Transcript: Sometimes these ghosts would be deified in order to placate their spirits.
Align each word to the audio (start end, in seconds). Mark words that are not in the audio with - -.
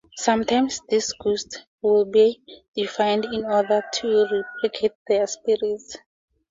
Sometimes 0.17 0.81
these 0.89 1.13
ghosts 1.13 1.59
would 1.83 2.11
be 2.11 2.41
deified 2.75 3.23
in 3.25 3.45
order 3.45 3.83
to 3.97 4.43
placate 4.59 4.93
their 5.07 5.27
spirits. 5.27 5.95